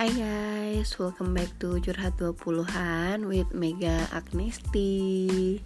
[0.00, 5.60] Hai guys, welcome back to Curhat 20-an with Mega Agnesti.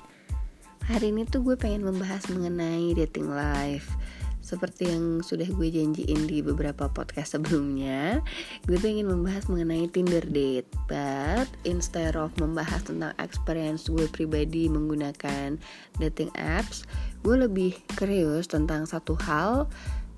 [0.91, 3.95] Hari ini tuh gue pengen membahas mengenai dating life.
[4.43, 8.27] Seperti yang sudah gue janjiin di beberapa podcast sebelumnya
[8.67, 10.67] Gue pengen membahas mengenai Tinder date.
[10.91, 15.63] But instead of membahas tentang experience gue pribadi menggunakan
[16.03, 16.83] dating apps
[17.23, 19.71] Gue lebih curious tentang satu hal.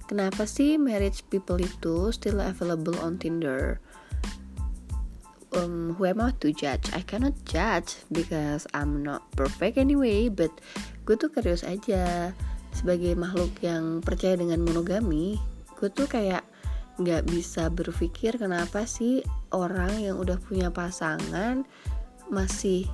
[0.09, 3.77] Kenapa sih marriage people itu still available on Tinder?
[5.57, 6.93] Um, who am I to judge?
[6.93, 10.29] I cannot judge because I'm not perfect anyway.
[10.29, 10.53] But
[11.09, 12.37] gue tuh curious aja
[12.77, 15.41] sebagai makhluk yang percaya dengan monogami.
[15.81, 16.45] Gue tuh kayak
[17.01, 21.65] nggak bisa berpikir kenapa sih orang yang udah punya pasangan
[22.29, 22.85] masih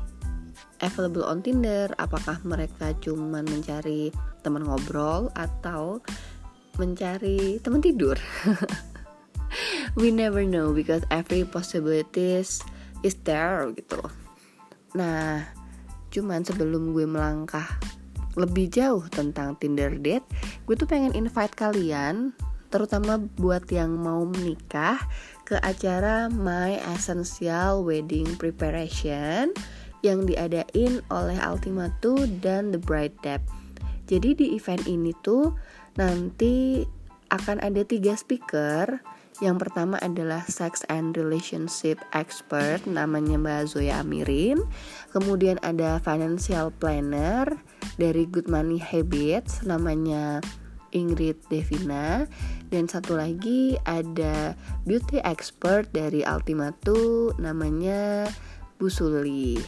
[0.78, 1.90] available on Tinder.
[1.98, 4.14] Apakah mereka cuman mencari
[4.46, 5.98] teman ngobrol atau
[6.78, 8.14] mencari teman tidur.
[10.00, 12.60] We never know because every possibilities
[13.04, 14.00] is there gitu.
[14.96, 15.48] Nah,
[16.12, 17.66] cuman sebelum gue melangkah
[18.36, 20.24] lebih jauh tentang Tinder date,
[20.64, 22.32] gue tuh pengen invite kalian
[22.72, 24.96] terutama buat yang mau menikah
[25.44, 29.52] ke acara My Essential Wedding Preparation
[30.00, 33.44] yang diadain oleh Ultima 2 dan The Bride Dep.
[34.08, 35.52] Jadi di event ini tuh
[35.96, 36.84] Nanti
[37.28, 39.00] akan ada tiga speaker.
[39.42, 44.62] Yang pertama adalah sex and relationship expert namanya Mbak Zoya Amirin.
[45.10, 47.50] Kemudian ada financial planner
[47.98, 50.38] dari Good Money Habits namanya
[50.94, 52.30] Ingrid Devina
[52.70, 54.54] dan satu lagi ada
[54.86, 58.30] beauty expert dari Ultimatu namanya
[58.78, 59.58] Bu Suli.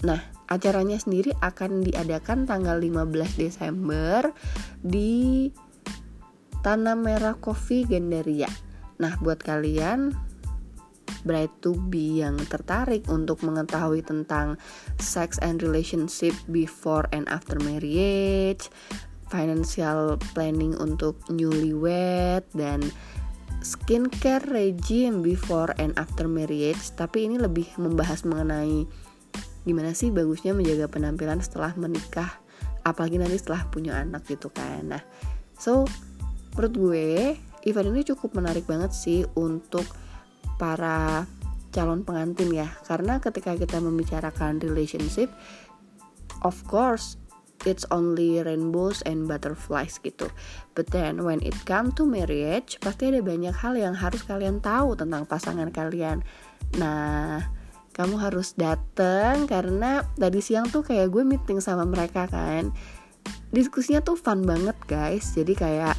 [0.00, 0.16] Nah,
[0.48, 4.32] acaranya sendiri akan diadakan tanggal 15 Desember
[4.80, 5.52] di
[6.64, 8.69] Tanah Merah Coffee Gandaria.
[9.00, 10.12] Nah, buat kalian
[11.24, 14.56] bride to be yang tertarik untuk mengetahui tentang
[15.00, 18.72] sex and relationship before and after marriage,
[19.28, 22.80] financial planning untuk newlywed dan
[23.60, 28.88] skincare regime before and after marriage, tapi ini lebih membahas mengenai
[29.68, 32.40] gimana sih bagusnya menjaga penampilan setelah menikah
[32.80, 34.96] apalagi nanti setelah punya anak gitu kan.
[34.96, 35.04] Nah
[35.60, 35.84] so
[36.56, 37.08] menurut gue
[37.64, 39.84] event ini cukup menarik banget sih untuk
[40.56, 41.24] para
[41.70, 45.30] calon pengantin ya karena ketika kita membicarakan relationship
[46.42, 47.20] of course
[47.68, 50.32] it's only rainbows and butterflies gitu.
[50.72, 54.96] But then when it come to marriage, pasti ada banyak hal yang harus kalian tahu
[54.96, 56.24] tentang pasangan kalian.
[56.80, 57.44] Nah,
[57.92, 62.70] kamu harus dateng karena tadi siang tuh kayak gue meeting sama mereka kan
[63.50, 65.94] diskusinya tuh fun banget guys jadi kayak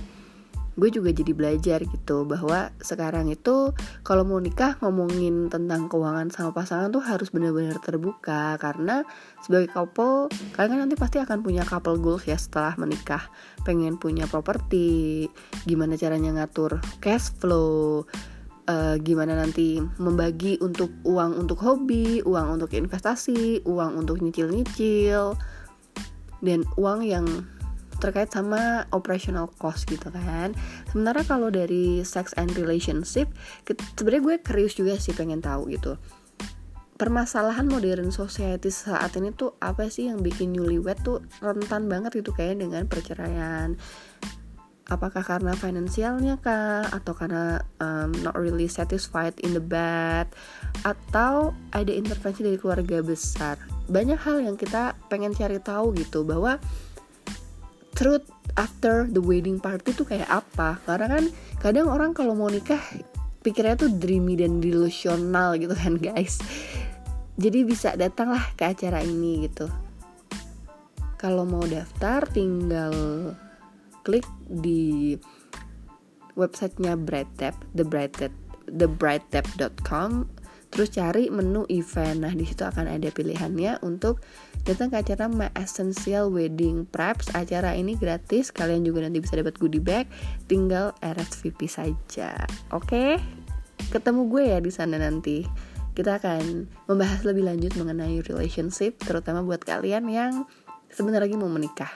[0.79, 3.75] gue juga jadi belajar gitu bahwa sekarang itu
[4.07, 8.55] kalau mau nikah ngomongin tentang keuangan sama pasangan tuh harus benar-benar terbuka.
[8.55, 9.03] Karena
[9.43, 13.27] sebagai couple kalian kan nanti pasti akan punya couple goals ya setelah menikah.
[13.67, 15.27] Pengen punya properti
[15.67, 18.07] gimana caranya ngatur cash flow
[18.71, 25.35] uh, gimana nanti membagi untuk uang untuk hobi, uang untuk investasi, uang untuk nyicil-nyicil,
[26.41, 27.25] dan uang yang
[28.01, 30.57] terkait sama operational cost gitu kan.
[30.89, 33.29] Sementara kalau dari sex and relationship,
[33.95, 36.01] sebenarnya gue curious juga sih pengen tahu gitu.
[36.97, 42.33] Permasalahan modern society saat ini tuh apa sih yang bikin newlywed tuh rentan banget gitu
[42.33, 43.77] kayak dengan perceraian
[44.91, 50.27] apakah karena finansialnya kah atau karena um, not really satisfied in the bed
[50.83, 53.55] atau ada intervensi dari keluarga besar
[53.87, 56.59] banyak hal yang kita pengen cari tahu gitu bahwa
[58.01, 58.25] truth
[58.57, 60.81] after the wedding party tuh kayak apa?
[60.89, 61.29] Karena kan
[61.61, 62.81] kadang orang kalau mau nikah
[63.45, 66.41] pikirnya tuh dreamy dan delusional gitu kan guys.
[67.37, 69.69] Jadi bisa datanglah ke acara ini gitu.
[71.21, 72.97] Kalau mau daftar tinggal
[74.01, 75.13] klik di
[76.33, 78.33] websitenya Brightap, the Brightap,
[78.65, 80.40] thebrightap.com
[80.71, 82.23] terus cari menu event.
[82.23, 84.23] Nah, di situ akan ada pilihannya untuk
[84.63, 87.35] datang ke acara My Essential Wedding Preps.
[87.35, 90.07] Acara ini gratis, kalian juga nanti bisa dapat goodie bag,
[90.47, 92.33] tinggal RSVP saja.
[92.71, 93.19] Oke?
[93.91, 95.43] Ketemu gue ya di sana nanti.
[95.91, 100.47] Kita akan membahas lebih lanjut mengenai relationship, terutama buat kalian yang
[100.87, 101.91] sebentar lagi mau menikah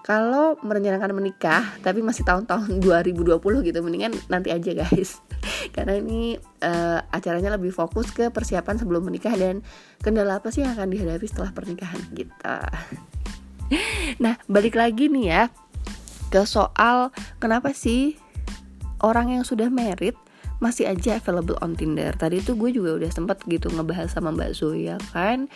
[0.00, 5.20] kalau merencanakan menikah tapi masih tahun-tahun 2020 gitu mendingan nanti aja guys
[5.74, 9.64] karena ini uh, acaranya lebih fokus ke persiapan sebelum menikah dan
[10.00, 12.34] kendala apa sih yang akan dihadapi setelah pernikahan gitu
[14.24, 15.42] nah balik lagi nih ya
[16.30, 17.10] ke soal
[17.42, 18.18] kenapa sih
[19.02, 20.14] orang yang sudah merit
[20.60, 22.12] masih aja available on Tinder.
[22.12, 25.48] Tadi tuh gue juga udah sempet gitu ngebahas sama Mbak Zoya kan?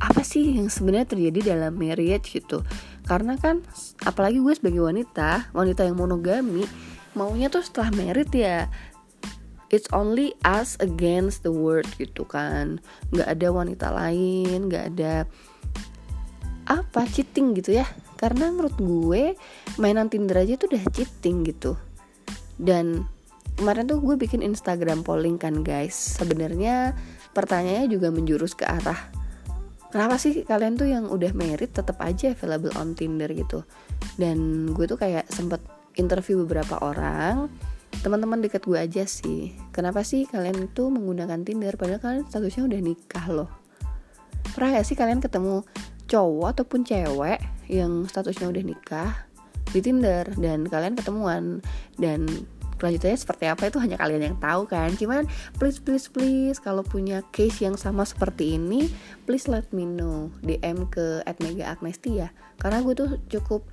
[0.00, 2.64] Apa sih yang sebenarnya terjadi dalam marriage gitu?
[3.04, 3.60] Karena kan
[4.08, 6.64] apalagi gue sebagai wanita wanita yang monogami
[7.12, 8.70] maunya tuh setelah married ya
[9.70, 12.82] it's only us against the world gitu kan.
[13.14, 15.14] Nggak ada wanita lain nggak ada
[16.66, 17.86] apa cheating gitu ya.
[18.18, 19.34] Karena menurut gue
[19.80, 21.78] mainan Tinder aja tuh udah cheating gitu.
[22.60, 23.08] Dan
[23.56, 25.96] kemarin tuh gue bikin Instagram polling kan guys.
[25.96, 26.92] Sebenarnya
[27.32, 28.98] pertanyaannya juga menjurus ke arah
[29.90, 33.66] kenapa sih kalian tuh yang udah married tetap aja available on Tinder gitu?
[34.16, 35.60] Dan gue tuh kayak sempet
[35.98, 37.50] interview beberapa orang
[38.00, 39.52] teman-teman dekat gue aja sih.
[39.74, 41.74] Kenapa sih kalian tuh menggunakan Tinder?
[41.74, 43.50] Padahal kalian statusnya udah nikah loh.
[44.54, 45.66] Pernah gak sih kalian ketemu
[46.10, 47.38] cowok ataupun cewek
[47.70, 49.10] yang statusnya udah nikah
[49.70, 51.62] di Tinder dan kalian ketemuan?
[52.00, 52.26] Dan
[52.80, 53.68] kelanjutannya seperti apa?
[53.68, 54.96] Itu hanya kalian yang tahu kan?
[54.96, 55.28] Cuman
[55.60, 58.88] please please please kalau punya case yang sama seperti ini
[59.28, 60.32] please let me know.
[60.40, 63.68] DM ke @mega_agnestia karena gue tuh cukup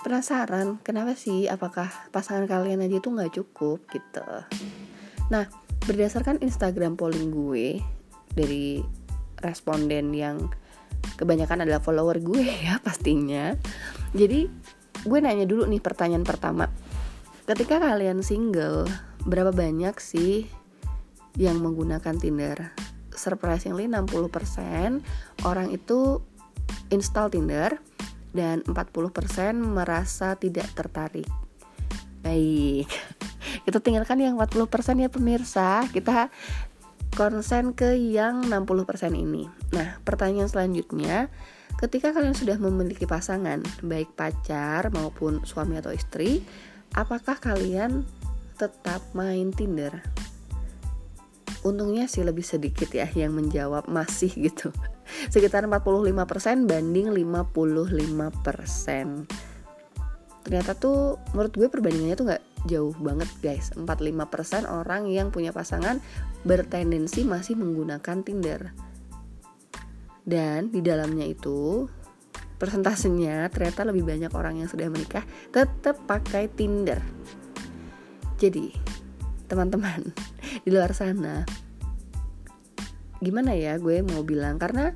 [0.00, 1.46] penasaran kenapa sih?
[1.50, 4.24] Apakah pasangan kalian aja itu nggak cukup gitu.
[5.30, 5.46] Nah
[5.84, 7.80] berdasarkan Instagram polling gue
[8.34, 8.82] dari
[9.40, 10.50] responden yang
[11.16, 13.54] kebanyakan adalah follower gue ya pastinya.
[14.14, 14.48] Jadi
[15.04, 16.66] gue nanya dulu nih pertanyaan pertama.
[17.48, 18.84] Ketika kalian single
[19.24, 20.44] berapa banyak sih
[21.40, 22.76] yang menggunakan Tinder?
[23.14, 25.02] Surprisingly 60%
[25.42, 26.22] orang itu
[26.92, 27.80] install Tinder
[28.32, 28.74] dan 40%
[29.56, 31.28] merasa tidak tertarik.
[32.20, 32.88] Baik.
[33.64, 34.68] Kita tinggalkan yang 40%
[35.00, 35.86] ya pemirsa.
[35.88, 36.28] Kita
[37.16, 39.48] konsen ke yang 60% ini.
[39.72, 41.32] Nah pertanyaan selanjutnya.
[41.78, 46.42] Ketika kalian sudah memiliki pasangan baik pacar maupun suami atau istri
[46.90, 48.02] apakah kalian
[48.58, 50.02] tetap main Tinder?
[51.62, 54.74] Untungnya sih lebih sedikit ya yang menjawab masih gitu.
[55.28, 59.48] Sekitar 45% banding 55%.
[60.48, 66.02] Ternyata tuh menurut gue perbandingannya tuh gak jauh banget guys 45% orang yang punya pasangan
[66.42, 68.74] bertendensi masih menggunakan Tinder
[70.26, 71.86] Dan di dalamnya itu
[72.58, 75.22] persentasenya ternyata lebih banyak orang yang sudah menikah
[75.54, 76.98] tetap pakai Tinder.
[78.38, 78.74] Jadi,
[79.46, 80.10] teman-teman
[80.66, 81.46] di luar sana,
[83.18, 84.94] gimana ya gue mau bilang karena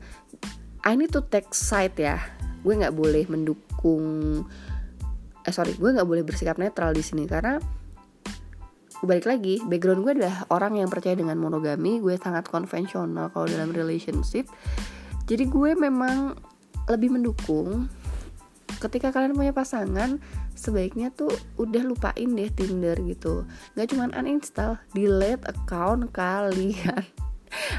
[0.82, 2.18] I need to take side ya.
[2.62, 4.04] Gue nggak boleh mendukung,
[5.46, 7.58] eh sorry, gue nggak boleh bersikap netral di sini karena
[9.02, 13.74] balik lagi background gue adalah orang yang percaya dengan monogami gue sangat konvensional kalau dalam
[13.74, 14.46] relationship.
[15.26, 16.34] Jadi gue memang
[16.90, 17.86] lebih mendukung
[18.82, 20.18] ketika kalian punya pasangan
[20.58, 23.46] sebaiknya tuh udah lupain deh Tinder gitu.
[23.78, 27.06] Nggak cuman uninstall delete account kalian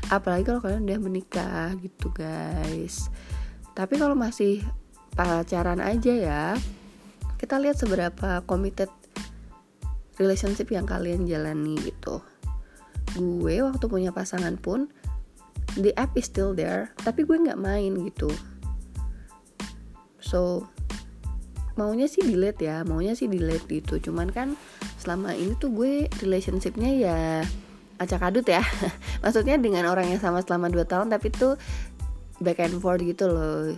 [0.10, 3.10] apalagi kalau kalian udah menikah gitu guys.
[3.74, 4.62] Tapi kalau masih
[5.14, 6.44] pacaran aja ya
[7.38, 8.90] kita lihat seberapa committed
[10.18, 12.22] relationship yang kalian jalani gitu.
[13.18, 14.90] Gue waktu punya pasangan pun
[15.78, 18.30] the app is still there tapi gue nggak main gitu.
[20.22, 20.70] So
[21.74, 23.98] maunya sih delete ya maunya sih delete gitu.
[24.00, 24.54] Cuman kan
[25.02, 27.20] selama ini tuh gue relationshipnya ya
[28.04, 28.62] acak adut ya.
[29.24, 31.56] Maksudnya dengan orang yang sama selama 2 tahun tapi tuh
[32.44, 33.74] back and forth gitu loh.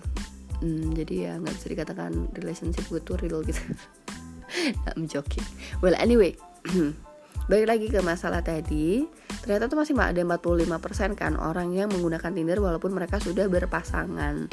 [0.63, 3.59] Hmm, jadi ya nggak bisa dikatakan relationship gue tuh real gitu.
[4.89, 5.45] I'm joking.
[5.83, 6.33] Well anyway
[7.51, 9.05] balik lagi ke masalah tadi.
[9.45, 14.49] Ternyata tuh masih ada 45% kan orang yang menggunakan Tinder walaupun mereka sudah berpasangan.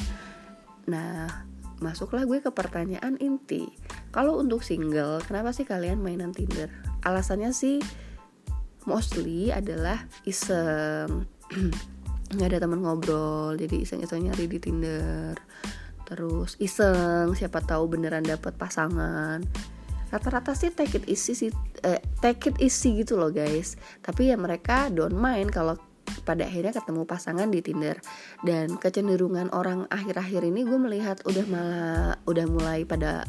[0.91, 1.49] Nah
[1.83, 3.67] masuklah gue ke pertanyaan inti.
[4.13, 6.69] Kalau untuk single, kenapa sih kalian mainan Tinder?
[7.03, 7.81] Alasannya sih
[8.85, 11.27] mostly adalah iseng.
[12.33, 15.37] nggak ada teman ngobrol, jadi iseng-iseng nyari di Tinder.
[16.09, 19.45] Terus iseng, siapa tahu beneran dapet pasangan.
[20.13, 21.53] Rata-rata sih take it easy sih,
[21.85, 23.77] eh, take it easy gitu loh guys.
[24.05, 25.77] Tapi ya mereka don't mind kalau
[26.23, 27.97] pada akhirnya ketemu pasangan di Tinder
[28.45, 33.25] dan kecenderungan orang akhir-akhir ini gue melihat udah malah udah mulai pada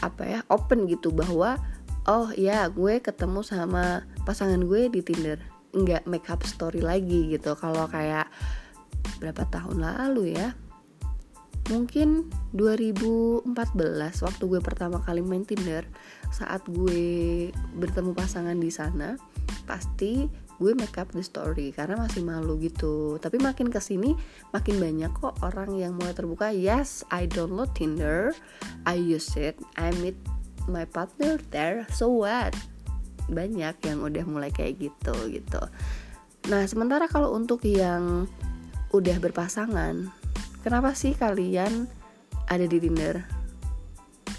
[0.00, 1.58] apa ya open gitu bahwa
[2.04, 5.40] oh ya gue ketemu sama pasangan gue di Tinder.
[5.74, 7.56] Nggak make up story lagi gitu.
[7.56, 8.28] Kalau kayak
[9.20, 10.52] berapa tahun lalu ya?
[11.72, 13.48] Mungkin 2014
[14.20, 15.88] waktu gue pertama kali main Tinder
[16.28, 17.48] saat gue
[17.80, 19.16] bertemu pasangan di sana
[19.64, 20.28] pasti
[20.60, 23.16] gue make up the story karena masih malu gitu.
[23.16, 24.12] Tapi makin ke sini
[24.52, 28.36] makin banyak kok orang yang mulai terbuka yes I download Tinder
[28.84, 30.20] I use it I meet
[30.70, 32.54] my partner there so what?
[33.30, 35.60] Banyak yang udah mulai kayak gitu gitu.
[36.52, 38.28] Nah sementara kalau untuk yang
[38.92, 40.12] udah berpasangan
[40.62, 41.88] kenapa sih kalian
[42.48, 43.20] ada di Tinder?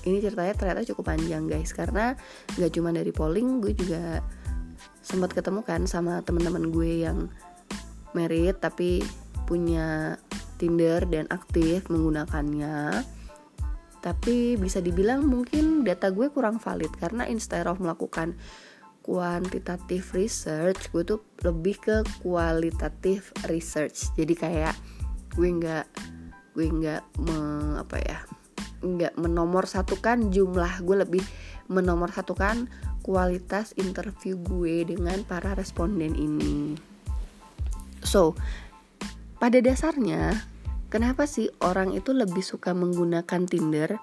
[0.05, 2.13] Ini ceritanya ternyata cukup panjang guys karena
[2.61, 4.21] gak cuma dari polling gue juga
[5.01, 7.29] sempat ketemu kan sama teman-teman gue yang
[8.13, 9.01] merit tapi
[9.45, 10.17] punya
[10.57, 13.05] Tinder dan aktif menggunakannya
[14.05, 18.37] tapi bisa dibilang mungkin data gue kurang valid karena instead of melakukan
[19.01, 24.13] kuantitatif research gue tuh lebih ke kualitatif research.
[24.13, 24.77] Jadi kayak
[25.33, 25.85] gue nggak
[26.53, 27.01] gue nggak
[27.81, 28.19] apa ya
[28.85, 31.23] nggak menomor satukan jumlah gue lebih
[31.65, 32.69] menomor satukan
[33.01, 36.77] kualitas interview gue dengan para responden ini.
[38.05, 38.37] So
[39.41, 40.45] pada dasarnya
[40.95, 43.99] kenapa sih orang itu lebih suka menggunakan Tinder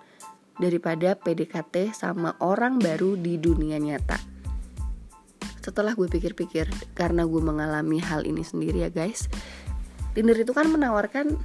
[0.60, 4.20] daripada PDKT sama orang baru di dunia nyata?
[5.64, 9.24] Setelah gue pikir-pikir karena gue mengalami hal ini sendiri ya guys
[10.12, 11.40] Tinder itu kan menawarkan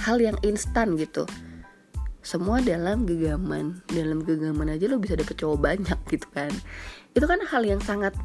[0.00, 1.28] hal yang instan gitu.
[2.24, 6.48] Semua dalam gegaman dalam gegaman aja lo bisa dapet cowok banyak gitu kan.
[7.12, 8.16] Itu kan hal yang sangat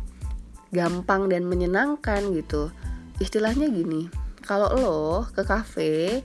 [0.71, 2.71] gampang dan menyenangkan gitu.
[3.19, 4.07] Istilahnya gini
[4.47, 6.23] kalau lo ke cafe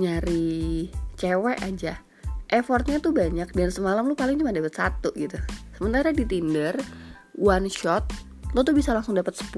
[0.00, 0.88] nyari
[1.20, 2.00] cewek aja.
[2.50, 5.38] Effortnya tuh banyak dan semalam lo paling cuma dapet satu gitu.
[5.76, 6.74] Sementara di Tinder
[7.38, 8.10] one shot
[8.50, 9.54] lo tuh bisa langsung dapet 10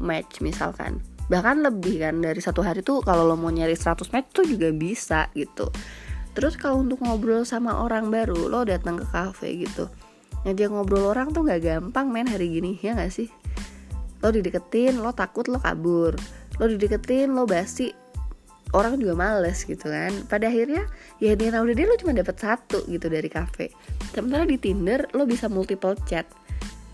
[0.00, 1.02] match misalkan.
[1.28, 4.72] Bahkan lebih kan dari satu hari tuh kalau lo mau nyari 100 match tuh juga
[4.72, 5.68] bisa gitu.
[6.32, 9.92] Terus kalau untuk ngobrol sama orang baru lo datang ke cafe gitu.
[10.48, 13.28] Ngajak ngobrol orang tuh nggak gampang men hari gini ya nggak sih?
[14.24, 16.16] Lo dideketin lo takut lo kabur.
[16.56, 17.92] Lo dideketin lo basi
[18.72, 20.12] orang juga males gitu kan.
[20.28, 20.88] Pada akhirnya
[21.20, 23.72] ya di udah dia lo cuma dapat satu gitu dari cafe
[24.12, 26.28] sementara di Tinder lo bisa multiple chat.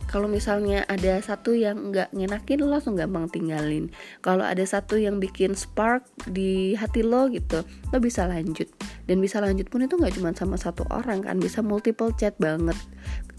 [0.08, 3.92] Kalau misalnya ada satu yang nggak ngenakin lo langsung gampang tinggalin.
[4.24, 7.60] Kalau ada satu yang bikin spark di hati lo gitu
[7.92, 8.72] lo bisa lanjut.
[9.04, 12.76] Dan bisa lanjut pun itu nggak cuma sama satu orang kan bisa multiple chat banget.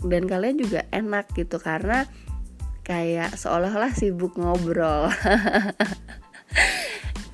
[0.05, 2.05] Dan kalian juga enak gitu karena
[2.89, 5.13] kayak seolah-olah sibuk ngobrol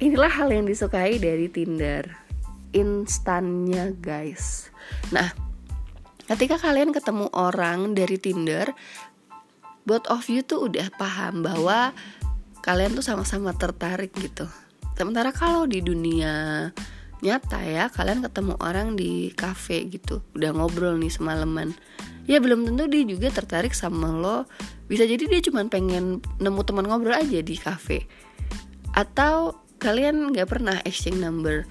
[0.02, 2.06] inilah hal yang disukai dari Tinder
[2.76, 4.70] instannya guys
[5.14, 5.32] nah
[6.26, 8.74] ketika kalian ketemu orang dari Tinder
[9.86, 11.94] both of you tuh udah paham bahwa
[12.66, 14.50] kalian tuh sama-sama tertarik gitu.
[14.98, 16.68] Sementara kalau di dunia
[17.22, 21.78] nyata ya, kalian ketemu orang di cafe gitu, udah ngobrol nih semalaman.
[22.26, 24.50] Ya belum tentu dia juga tertarik sama lo.
[24.90, 28.10] Bisa jadi dia cuma pengen nemu teman ngobrol aja di cafe.
[28.98, 31.68] Atau kalian nggak pernah exchange number.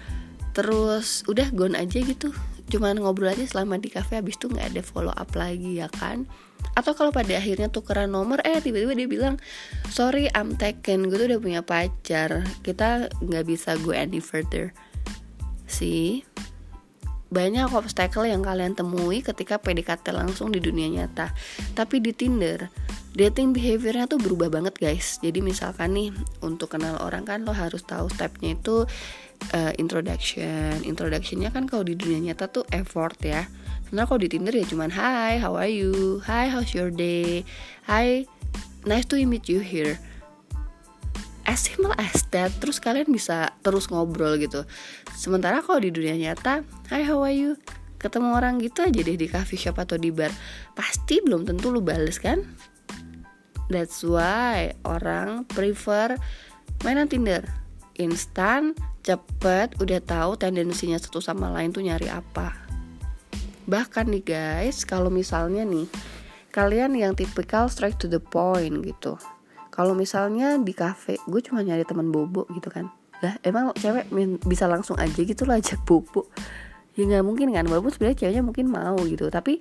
[0.54, 2.30] Terus udah gone aja gitu.
[2.70, 6.24] Cuman ngobrol aja selama di cafe habis itu nggak ada follow up lagi ya kan
[6.72, 9.36] atau kalau pada akhirnya tukeran nomor eh tiba-tiba dia bilang
[9.92, 14.72] sorry I'm taken gue tuh udah punya pacar kita nggak bisa go any further
[15.68, 16.24] sih
[17.30, 21.30] banyak obstacle yang kalian temui ketika PDKT langsung di dunia nyata
[21.76, 22.70] tapi di Tinder
[23.14, 26.10] dating behaviornya tuh berubah banget guys jadi misalkan nih
[26.42, 28.84] untuk kenal orang kan lo harus tahu stepnya itu
[29.54, 33.46] uh, introduction introductionnya kan kalau di dunia nyata tuh effort ya
[33.94, 36.18] Sebenarnya kalau di Tinder ya cuman Hi, how are you?
[36.26, 37.46] Hi, how's your day?
[37.86, 38.26] Hi,
[38.82, 40.02] nice to meet you here.
[41.46, 44.66] As simple as that, terus kalian bisa terus ngobrol gitu.
[45.14, 47.54] Sementara kalau di dunia nyata, Hi, how are you?
[48.02, 50.34] Ketemu orang gitu aja deh di coffee shop atau di bar.
[50.74, 52.42] Pasti belum tentu lu bales kan?
[53.72, 56.20] That's why orang prefer
[56.84, 57.44] mainan Tinder.
[57.94, 58.74] Instan,
[59.06, 62.50] cepet, udah tahu tendensinya satu sama lain tuh nyari apa.
[63.64, 65.88] Bahkan nih guys kalau misalnya nih
[66.52, 69.16] kalian yang tipikal straight to the point gitu.
[69.72, 72.92] Kalau misalnya di cafe gue cuma nyari teman bobo gitu kan.
[73.22, 74.10] Lah emang cewek
[74.44, 76.28] bisa langsung aja gitu lah ajak bobo?
[76.94, 79.26] Ya nggak mungkin kan walaupun sebenarnya ceweknya mungkin mau gitu.
[79.32, 79.58] Tapi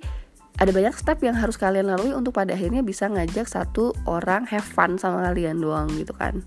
[0.62, 4.66] ada banyak step yang harus kalian lalui untuk pada akhirnya bisa ngajak satu orang have
[4.66, 6.46] fun sama kalian doang gitu kan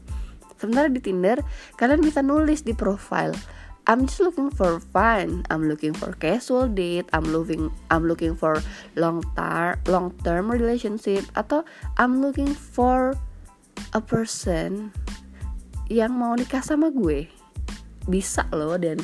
[0.56, 1.42] sementara di Tinder
[1.74, 3.34] kalian bisa nulis di profile
[3.86, 5.46] I'm just looking for fun.
[5.46, 7.06] I'm looking for casual date.
[7.14, 8.58] I'm looking I'm looking for
[8.98, 11.62] long term long term relationship atau
[11.94, 13.14] I'm looking for
[13.94, 14.90] a person
[15.86, 17.30] yang mau nikah sama gue.
[18.10, 18.98] Bisa loh dan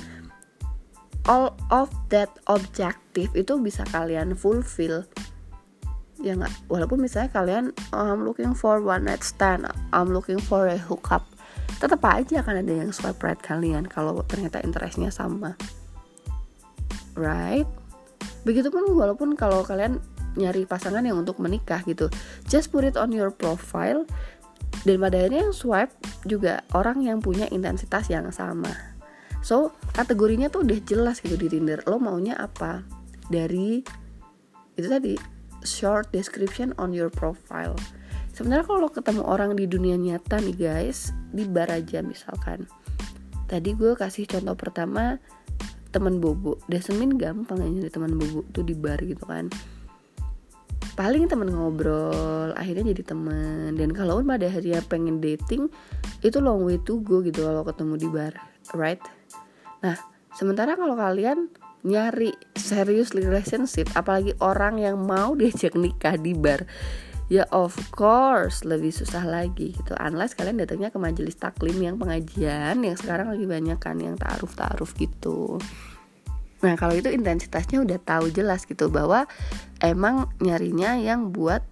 [1.26, 5.06] all of that objective itu bisa kalian fulfill.
[6.22, 6.70] Ya nggak?
[6.70, 7.64] Walaupun misalnya kalian
[7.94, 11.26] oh, I'm looking for one night stand I'm looking for a hookup.
[11.82, 15.58] Tetap aja akan ada yang swipe right kalian kalau ternyata interestnya sama.
[17.18, 17.66] Right?
[18.46, 19.98] Begitupun walaupun kalau kalian
[20.36, 22.08] nyari pasangan yang untuk menikah gitu
[22.48, 24.08] just put it on your profile
[24.88, 25.92] dan pada akhirnya yang swipe
[26.24, 28.91] juga orang yang punya intensitas yang sama
[29.42, 31.82] so kategorinya tuh udah jelas gitu di Tinder.
[31.90, 32.86] Lo maunya apa?
[33.28, 33.82] Dari
[34.78, 35.14] itu tadi
[35.66, 37.76] short description on your profile.
[38.32, 42.64] Sebenarnya kalau ketemu orang di dunia nyata nih guys di bar aja misalkan.
[43.44, 45.20] Tadi gue kasih contoh pertama
[45.92, 46.56] teman bobo.
[46.72, 49.52] Desmin gampang aja jadi teman bobo tuh di bar gitu kan.
[50.96, 55.68] Paling temen ngobrol akhirnya jadi temen dan kalau pada akhirnya pengen dating
[56.24, 58.32] itu long way to go gitu kalau ketemu di bar
[58.76, 59.00] right
[59.82, 59.98] nah
[60.38, 61.50] sementara kalau kalian
[61.82, 66.62] nyari serius relationship apalagi orang yang mau diajak nikah di bar
[67.32, 69.96] ya of course lebih susah lagi gitu.
[69.96, 74.52] Unless kalian datangnya ke majelis taklim yang pengajian yang sekarang lagi banyak kan yang taaruf
[74.52, 75.56] taaruf gitu.
[76.60, 79.24] Nah kalau itu intensitasnya udah tahu jelas gitu bahwa
[79.80, 81.64] emang nyarinya yang buat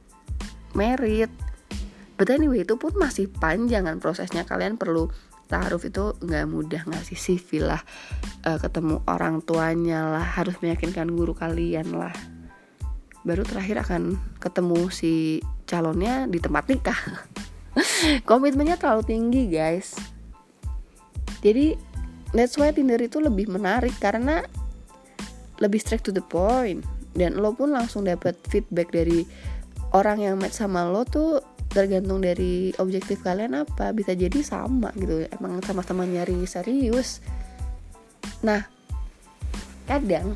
[0.73, 1.29] merit.
[2.17, 4.49] But anyway itu pun masih panjang kan prosesnya.
[4.49, 5.13] Kalian perlu
[5.51, 7.83] taaruf itu nggak mudah ngasih CV lah
[8.47, 12.15] uh, ketemu orang tuanya lah harus meyakinkan guru kalian lah.
[13.27, 17.01] Baru terakhir akan ketemu si calonnya di tempat nikah.
[18.31, 19.99] Komitmennya terlalu tinggi guys.
[21.45, 21.77] Jadi
[22.33, 24.47] that's why Tinder itu lebih menarik karena
[25.61, 26.87] lebih straight to the point.
[27.13, 29.27] Dan lo pun langsung dapat feedback dari
[29.91, 35.27] orang yang match sama lo tuh tergantung dari objektif kalian apa bisa jadi sama gitu.
[35.31, 37.23] Emang sama-sama nyari serius.
[38.43, 38.67] Nah
[39.87, 40.35] kadang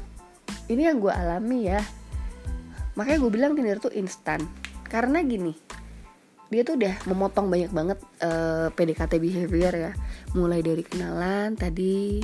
[0.71, 1.83] ini yang gue alami ya.
[2.95, 4.47] Makanya gue bilang Tinder tuh instan.
[4.87, 5.53] Karena gini
[6.53, 9.93] dia tuh udah memotong banyak banget uh, eh, PDKT behavior ya.
[10.39, 12.23] Mulai dari kenalan tadi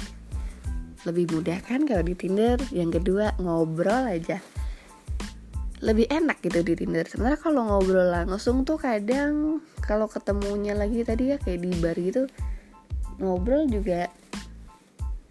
[1.03, 2.63] lebih mudah kan kalau di Tinder.
[2.71, 4.39] Yang kedua ngobrol aja
[5.81, 7.09] lebih enak gitu di Tinder.
[7.09, 12.29] Sebenarnya kalau ngobrol langsung tuh kadang kalau ketemunya lagi tadi ya kayak di bar gitu
[13.21, 14.09] ngobrol juga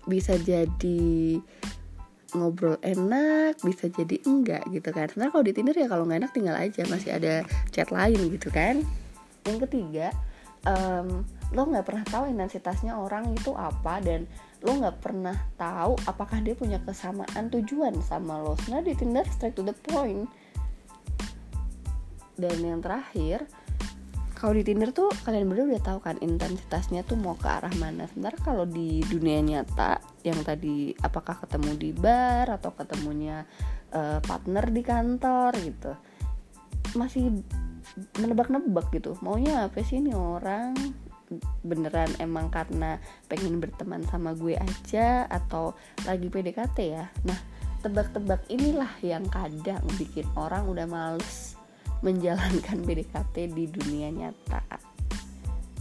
[0.06, 1.38] bisa jadi
[2.34, 5.10] ngobrol enak bisa jadi enggak gitu kan.
[5.10, 8.50] Sebenarnya kalau di Tinder ya kalau nggak enak tinggal aja masih ada chat lain gitu
[8.50, 8.82] kan.
[9.46, 10.14] Yang ketiga
[10.66, 14.30] um, lo nggak pernah tahu intensitasnya orang itu apa dan
[14.62, 18.54] lo nggak pernah tahu apakah dia punya kesamaan tujuan sama lo.
[18.66, 20.30] Sebenarnya di Tinder straight to the point
[22.40, 23.44] dan yang terakhir
[24.40, 28.08] kalau di Tinder tuh kalian berdua udah tahu kan intensitasnya tuh mau ke arah mana.
[28.08, 33.44] Sebenarnya kalau di dunia nyata yang tadi apakah ketemu di bar atau ketemunya
[33.92, 35.92] uh, partner di kantor gitu.
[36.96, 37.36] Masih
[38.16, 39.20] menebak-nebak gitu.
[39.20, 40.72] Maunya apa sih ini orang?
[41.62, 42.98] beneran emang karena
[43.30, 45.78] pengen berteman sama gue aja atau
[46.10, 47.06] lagi PDKT ya.
[47.22, 47.38] Nah,
[47.86, 51.59] tebak-tebak inilah yang kadang bikin orang udah males
[52.06, 54.62] menjalankan PDKT di dunia nyata.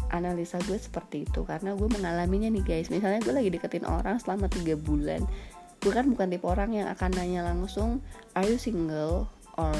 [0.09, 2.89] Analisa gue seperti itu karena gue mengalaminya nih guys.
[2.89, 5.23] Misalnya gue lagi deketin orang selama tiga bulan
[5.79, 8.03] gue kan bukan tipe orang yang akan nanya langsung
[8.35, 9.75] are you single or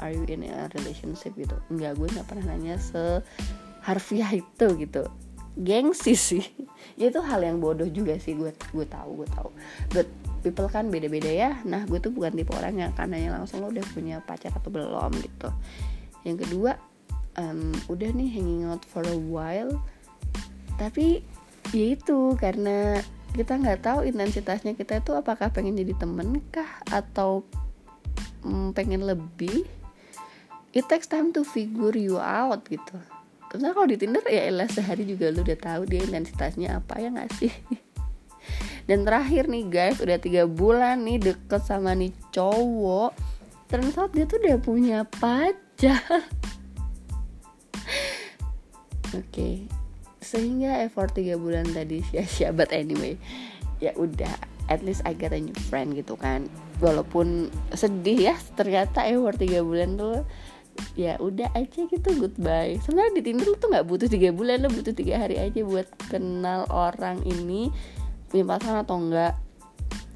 [0.00, 1.36] are you in a relationship?
[1.36, 1.56] gitu.
[1.68, 3.20] Enggak gue nggak pernah nanya se
[3.84, 5.04] harfiah itu gitu.
[5.52, 6.44] Gengsi sih.
[6.96, 9.48] Itu hal yang bodoh juga sih gue gue tahu gue tahu.
[9.92, 10.08] But
[10.42, 11.50] people kan beda-beda ya.
[11.62, 15.10] Nah gue tuh bukan tipe orang yang akan langsung lo udah punya pacar atau belum?
[15.22, 15.48] gitu.
[16.26, 16.78] Yang kedua
[17.38, 19.78] um, udah nih hanging out for a while.
[20.76, 21.22] Tapi
[21.70, 22.98] ya itu karena
[23.32, 27.46] kita nggak tahu intensitasnya kita itu apakah pengen jadi temen kah atau
[28.42, 29.64] um, pengen lebih.
[30.72, 32.96] It takes time to figure you out gitu.
[33.52, 37.12] Karena kalau di Tinder ya elah sehari juga lu udah tahu dia intensitasnya apa ya
[37.12, 37.52] nggak sih
[38.90, 43.14] dan terakhir nih guys udah tiga bulan nih deket sama nih cowok.
[43.70, 46.02] Ternyata dia tuh udah punya pacar.
[49.12, 49.54] Oke okay.
[50.24, 52.50] sehingga effort tiga bulan tadi sia-sia.
[52.50, 53.16] But anyway
[53.82, 54.32] ya udah
[54.70, 56.48] at least I get a new friend gitu kan.
[56.82, 60.26] Walaupun sedih ya ternyata effort tiga bulan tuh
[60.96, 62.80] ya udah aja gitu goodbye.
[62.82, 66.64] Sebenarnya di Tinder tuh nggak butuh tiga bulan lo butuh tiga hari aja buat kenal
[66.72, 67.72] orang ini
[68.32, 69.36] punya pasangan atau enggak.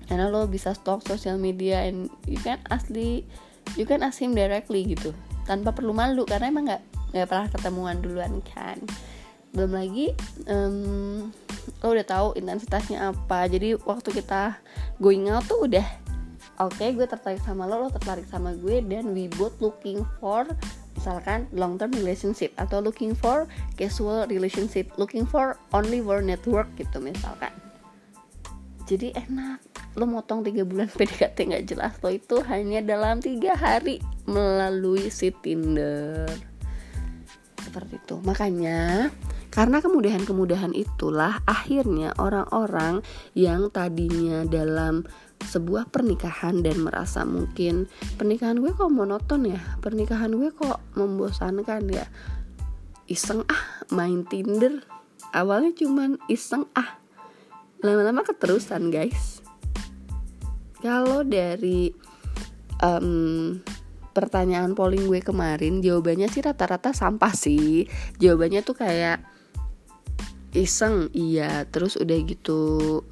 [0.09, 3.29] Karena lo bisa stalk sosial media and you can asli
[3.77, 5.13] you can ask him directly gitu.
[5.45, 8.81] Tanpa perlu malu karena emang nggak nggak pernah ketemuan duluan kan.
[9.53, 10.17] Belum lagi
[10.49, 11.29] um,
[11.85, 13.45] lo udah tahu intensitasnya apa.
[13.53, 14.57] Jadi waktu kita
[14.97, 15.85] going out tuh udah
[16.61, 20.49] oke okay, gue tertarik sama lo lo tertarik sama gue dan we both looking for
[20.97, 23.45] misalkan long term relationship atau looking for
[23.77, 27.53] casual relationship looking for only for network gitu misalkan
[28.87, 29.61] jadi enak.
[29.99, 31.93] Lo motong tiga bulan PDKT nggak jelas.
[32.01, 36.31] Lo itu hanya dalam tiga hari melalui si Tinder.
[37.61, 38.17] Seperti itu.
[38.23, 39.11] Makanya
[39.51, 43.01] karena kemudahan-kemudahan itulah akhirnya orang-orang
[43.33, 50.49] yang tadinya dalam sebuah pernikahan dan merasa mungkin pernikahan gue kok monoton ya pernikahan gue
[50.49, 52.05] kok membosankan ya
[53.09, 54.83] iseng ah main Tinder.
[55.33, 57.01] Awalnya cuman iseng ah
[57.81, 59.45] lama-lama keterusan guys.
[60.81, 61.93] Kalau dari
[62.81, 63.59] um,
[64.13, 67.85] pertanyaan polling gue kemarin jawabannya sih rata-rata sampah sih.
[68.17, 69.25] Jawabannya tuh kayak
[70.57, 71.69] iseng iya.
[71.69, 73.03] Terus udah gitu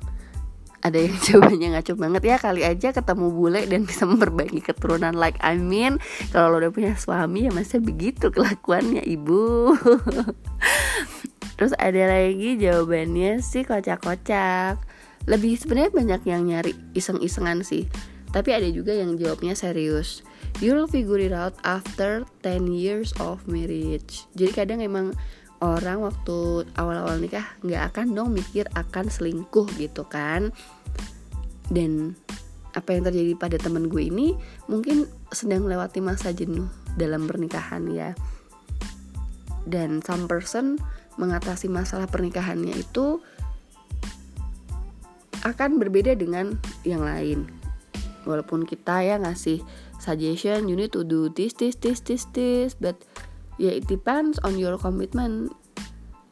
[0.85, 2.23] ada yang jawabannya ngaco banget.
[2.29, 6.01] Ya kali aja ketemu bule dan bisa memperbaiki keturunan like I mean
[6.33, 9.73] kalau lo udah punya suami ya masa begitu kelakuannya ibu
[11.55, 14.79] terus ada lagi jawabannya sih kocak-kocak.
[15.25, 17.89] Lebih sebenarnya banyak yang nyari iseng-isengan sih.
[18.35, 20.27] Tapi ada juga yang jawabnya serius.
[20.59, 24.27] You'll figure it out after 10 years of marriage.
[24.35, 25.15] Jadi kadang emang
[25.63, 30.51] orang waktu awal-awal nikah nggak akan dong mikir akan selingkuh gitu kan.
[31.71, 32.19] Dan
[32.75, 34.35] apa yang terjadi pada temen gue ini
[34.67, 36.67] mungkin sedang melewati masa jenuh
[36.99, 38.13] dalam pernikahan ya.
[39.65, 40.77] Dan some person
[41.21, 43.23] mengatasi masalah pernikahannya itu
[45.45, 47.47] akan berbeda dengan yang lain.
[48.25, 49.61] Walaupun kita ya ngasih
[50.05, 53.01] suggestion you need to do this this this this this but
[53.57, 55.49] ya it depends on your commitment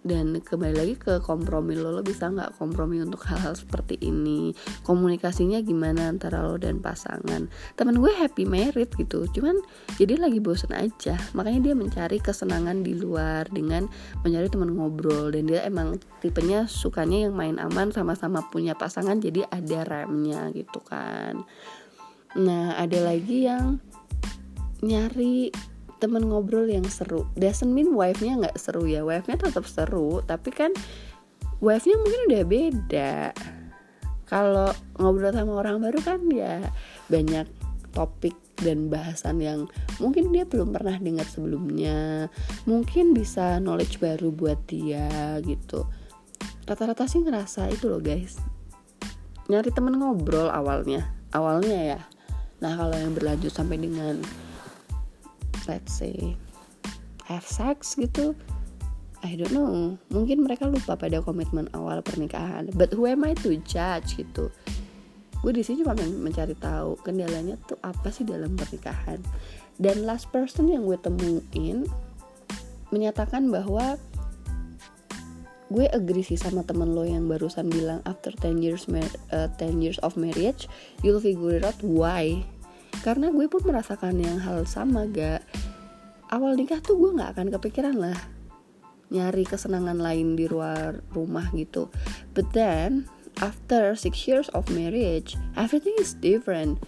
[0.03, 4.51] dan kembali lagi ke kompromi lo lo bisa nggak kompromi untuk hal-hal seperti ini?
[4.83, 7.47] Komunikasinya gimana antara lo dan pasangan?
[7.79, 9.63] Temen gue happy married gitu cuman
[9.97, 11.15] jadi lagi bosen aja.
[11.39, 13.87] Makanya dia mencari kesenangan di luar dengan
[14.27, 15.31] mencari teman ngobrol.
[15.31, 20.83] Dan dia emang tipenya sukanya yang main aman sama-sama punya pasangan jadi ada remnya gitu
[20.83, 21.47] kan.
[22.35, 23.79] Nah ada lagi yang
[24.83, 25.55] nyari
[26.03, 27.31] temen ngobrol yang seru.
[27.39, 29.07] Doesn't mean wife-nya nggak seru ya.
[29.07, 30.75] Wife-nya tetap seru tapi kan
[31.63, 33.15] wife-nya mungkin udah beda.
[34.27, 36.59] Kalau ngobrol sama orang baru kan ya
[37.07, 37.47] banyak
[37.95, 39.69] topik dan bahasan yang
[40.03, 42.27] mungkin dia belum pernah dengar sebelumnya.
[42.67, 45.87] Mungkin bisa knowledge baru buat dia gitu.
[46.67, 48.43] Rata-rata sih ngerasa itu loh guys.
[49.47, 51.07] Nyari temen ngobrol awalnya.
[51.31, 52.01] Awalnya ya.
[52.63, 54.23] Nah kalau yang berlanjut sampai dengan
[55.67, 56.35] let's say
[57.27, 58.35] have sex gitu
[59.23, 59.95] I don't know.
[60.11, 62.75] Mungkin mereka lupa pada komitmen awal pernikahan.
[62.75, 64.51] But who am I to judge gitu?
[65.47, 69.23] Gue di sini cuma mencari tahu kendalanya tuh apa sih dalam pernikahan.
[69.79, 71.87] Dan last person yang gue temuin
[72.91, 73.95] menyatakan bahwa
[75.73, 78.85] gue agree sih sama temen lo yang barusan bilang after 10 years
[79.33, 80.69] uh, 10 years of marriage
[81.01, 82.45] you'll figure out why
[83.01, 85.41] karena gue pun merasakan yang hal sama gak
[86.29, 88.17] awal nikah tuh gue nggak akan kepikiran lah
[89.13, 91.93] nyari kesenangan lain di luar rumah gitu.
[92.33, 93.05] But then
[93.45, 96.81] after six years of marriage everything is different.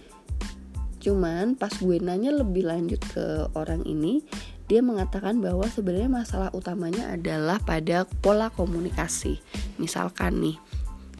[0.97, 4.25] Cuman pas gue nanya lebih lanjut ke orang ini
[4.65, 9.37] dia mengatakan bahwa sebenarnya masalah utamanya adalah pada pola komunikasi.
[9.77, 10.57] Misalkan nih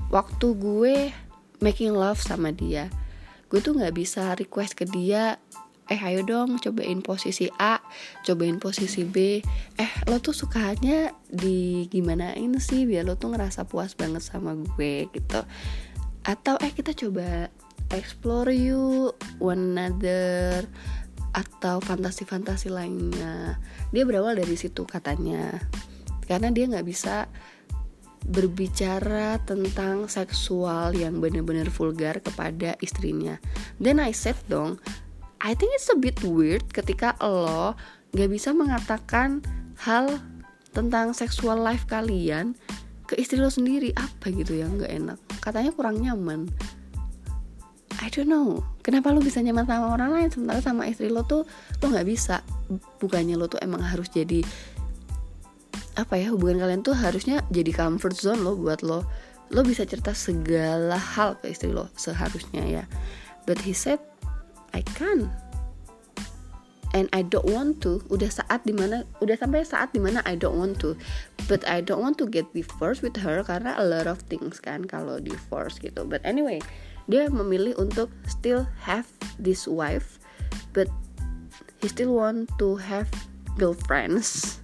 [0.09, 1.13] waktu gue
[1.61, 2.89] making love sama dia
[3.55, 5.39] gue tuh nggak bisa request ke dia
[5.87, 7.79] eh ayo dong cobain posisi A
[8.27, 9.39] cobain posisi B.
[9.79, 15.07] Eh lo tuh sukanya di gimanain sih biar lo tuh ngerasa puas banget sama gue
[15.07, 15.39] gitu.
[16.27, 17.47] Atau eh kita coba
[17.95, 20.67] explore you one another
[21.31, 23.55] atau fantasi-fantasi lainnya.
[23.95, 25.63] Dia berawal dari situ katanya.
[26.27, 27.31] Karena dia nggak bisa
[28.25, 33.37] berbicara tentang seksual yang benar-benar vulgar kepada istrinya.
[33.77, 34.81] Then I said dong,
[35.45, 37.77] I think it's a bit weird ketika lo
[38.17, 39.45] gak bisa mengatakan
[39.85, 40.17] hal
[40.73, 42.57] tentang seksual life kalian
[43.05, 45.19] ke istri lo sendiri apa gitu yang gak enak.
[45.37, 46.49] Katanya kurang nyaman.
[48.01, 51.47] I don't know kenapa lo bisa nyaman sama orang lain sementara sama istri lo tuh
[51.81, 52.43] lo nggak bisa
[52.99, 54.43] bukannya lo tuh emang harus jadi
[55.95, 59.07] apa ya hubungan kalian tuh harusnya jadi comfort zone lo buat lo.
[59.53, 62.83] Lo bisa cerita segala hal ke istri lo seharusnya ya.
[63.47, 64.01] But he said
[64.75, 65.31] I can
[66.91, 68.03] and I don't want to.
[68.11, 70.99] Udah saat di mana udah sampai saat di mana I don't want to.
[71.45, 74.89] But I don't want to get divorced with her karena a lot of things kan
[74.89, 76.03] kalau divorce gitu.
[76.03, 76.59] But anyway
[77.05, 79.05] dia memilih untuk still have
[79.37, 80.17] this wife
[80.73, 80.89] but
[81.81, 83.09] he still want to have
[83.61, 84.59] girlfriends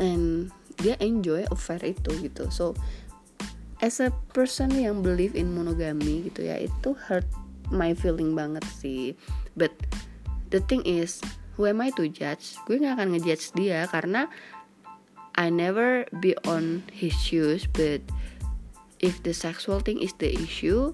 [0.00, 0.48] and
[0.80, 2.48] dia enjoy affair itu gitu.
[2.48, 2.72] So
[3.84, 7.28] as a person yang believe in monogamy gitu ya itu hurt
[7.68, 9.14] my feeling banget sih.
[9.54, 9.72] But
[10.48, 11.20] the thing is
[11.60, 12.56] who am I to judge?
[12.64, 14.26] Gue gak akan ngejudge dia karena
[15.36, 18.04] I never be on his shoes but
[19.00, 20.92] if the sexual thing is the issue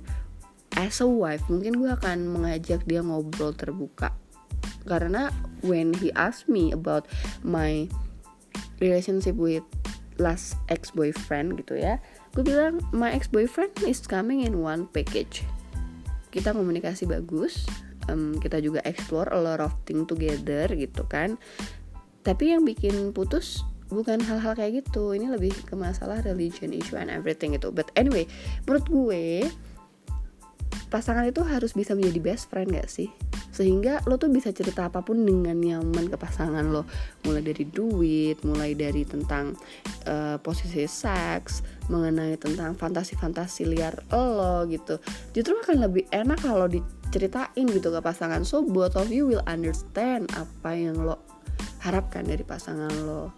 [0.78, 4.14] as a wife mungkin gue akan mengajak dia ngobrol terbuka.
[4.86, 5.34] Karena
[5.66, 7.10] when he asked me about
[7.42, 7.90] my
[8.82, 9.64] relationship with
[10.16, 12.00] last ex boyfriend gitu ya.
[12.32, 15.44] Gue bilang my ex boyfriend is coming in one package.
[16.32, 17.64] Kita komunikasi bagus
[18.08, 21.40] um, kita juga explore a lot of thing together gitu kan.
[22.26, 25.14] Tapi yang bikin putus bukan hal-hal kayak gitu.
[25.14, 28.26] Ini lebih ke masalah religion issue and everything itu but anyway
[28.66, 29.24] menurut gue
[30.88, 33.10] pasangan itu harus bisa menjadi best friend gak sih?
[33.56, 36.84] Sehingga lo tuh bisa cerita apa pun dengan nyaman ke pasangan lo.
[37.24, 39.56] Mulai dari duit mulai dari tentang
[40.04, 45.00] uh, posisi seks mengenai tentang fantasi-fantasi liar lo gitu.
[45.32, 48.44] Justru akan lebih enak kalau diceritain gitu ke pasangan.
[48.44, 51.16] So both of you will understand apa yang lo
[51.80, 53.32] harapkan dari pasangan lo.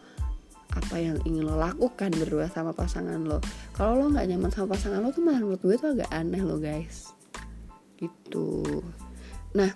[0.75, 3.39] Apa yang ingin lo lakukan berdua sama pasangan lo.
[3.79, 6.59] Kalau lo nggak nyaman sama pasangan lo tuh malah menurut gue tuh agak aneh lo
[6.59, 7.18] guys
[7.99, 8.83] gitu.
[9.53, 9.75] Nah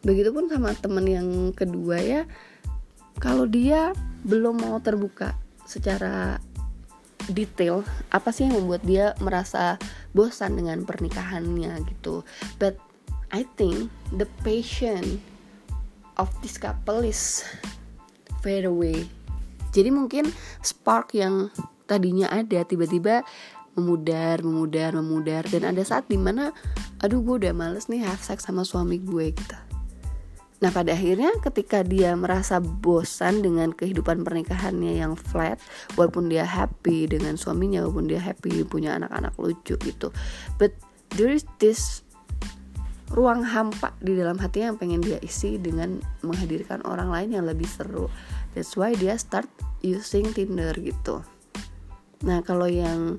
[0.00, 2.22] begitupun sama temen yang kedua ya
[3.20, 3.92] kalau dia
[4.24, 5.36] belum mau terbuka
[5.68, 6.40] secara
[7.28, 9.76] detail apa sih yang membuat dia merasa
[10.16, 12.24] bosan dengan pernikahannya gitu?
[12.56, 12.80] But
[13.30, 15.22] I think the passion
[16.18, 17.46] of this couple is
[18.42, 19.06] fade away.
[19.70, 20.26] Jadi mungkin
[20.60, 21.48] spark yang
[21.86, 23.22] tadinya ada tiba-tiba
[23.78, 25.46] memudar, memudar, memudar.
[25.46, 26.50] Dan ada saat di mana
[27.00, 29.58] aduh gue udah males nih have sex sama suami gue gitu.
[30.60, 35.56] Nah pada akhirnya ketika dia merasa bosan dengan kehidupan pernikahannya yang flat
[35.96, 40.12] Walaupun dia happy dengan suaminya Walaupun dia happy punya anak-anak lucu gitu
[40.60, 40.76] But
[41.16, 42.04] there is this
[43.10, 47.66] ruang hampa di dalam hatinya yang pengen dia isi dengan menghadirkan orang lain yang lebih
[47.66, 48.06] seru.
[48.54, 49.50] That's why dia start
[49.82, 51.26] using Tinder gitu.
[52.22, 53.18] Nah kalau yang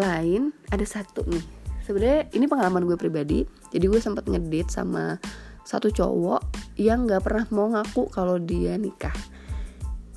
[0.00, 1.55] lain ada satu nih
[1.86, 3.46] sebenarnya ini pengalaman gue pribadi.
[3.70, 5.16] Jadi gue sempat ngedate sama
[5.62, 6.42] satu cowok
[6.78, 9.14] yang nggak pernah mau ngaku kalau dia nikah.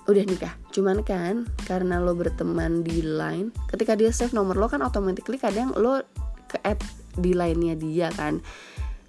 [0.09, 0.53] Udah nikah.
[0.73, 5.69] Cuman kan karena lo berteman di line ketika dia save nomor lo kan automatically kadang
[5.77, 6.01] lo
[6.49, 6.81] ke add
[7.21, 8.41] di line-nya dia kan.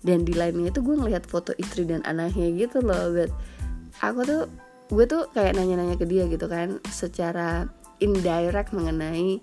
[0.00, 3.32] Dan di line-nya itu gue ngeliat foto istri dan anaknya gitu loh but
[4.00, 4.42] aku tuh
[4.90, 7.68] gue tuh kayak nanya-nanya ke dia gitu kan secara
[8.00, 9.38] indirect mengenai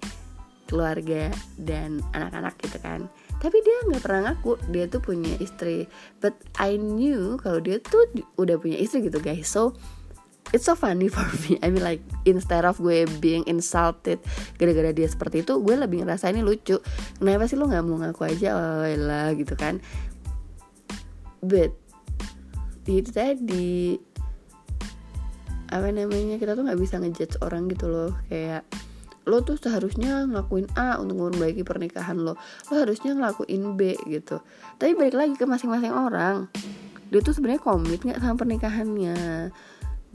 [0.67, 3.07] keluarga dan anak-anak gitu kan.
[3.37, 5.87] Tapi dia nggak pernah ngaku dia tuh punya istri.
[6.19, 9.47] But I knew kalau dia tuh udah punya istri gitu guys.
[9.47, 9.77] So
[10.51, 11.55] it's so funny for me.
[11.63, 14.19] I mean like instead of gue being insulted
[14.57, 16.81] gara-gara dia seperti itu gue lebih ngerasa ini lucu.
[17.17, 18.49] Kenapa sih lo nggak mau ngaku aja?
[18.55, 19.79] Oh lah gitu kan.
[21.41, 21.71] But
[22.87, 23.99] itu tadi.
[25.67, 28.15] Apa namanya kita tuh nggak bisa ngejudge orang gitu loh.
[28.31, 28.63] Kayak
[29.27, 32.39] lo tuh seharusnya ngelakuin A untuk memperbaiki pernikahan lo.
[32.71, 34.39] Lo harusnya ngelakuin B gitu.
[34.79, 36.47] Tapi balik lagi ke masing-masing orang.
[37.11, 39.17] Dia tuh sebenarnya komit nggak sama pernikahannya?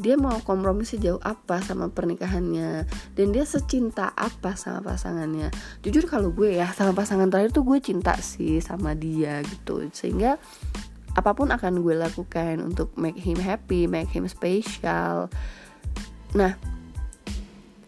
[0.01, 2.89] Dia mau kompromi sejauh apa sama pernikahannya?
[3.13, 5.53] Dan dia secinta apa sama pasangannya?
[5.85, 9.85] Jujur kalau gue ya sama pasangan terakhir tuh gue cinta sih sama dia gitu.
[9.93, 10.41] Sehingga
[11.13, 15.29] apa pun akan gue lakukan untuk make him happy make him special.
[16.33, 16.57] Nah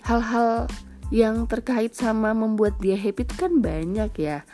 [0.04, 0.68] hal-hal
[1.12, 4.46] yang terkait sama membuat dia happy itu kan banyak ya.